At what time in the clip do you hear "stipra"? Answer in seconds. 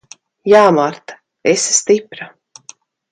1.81-2.31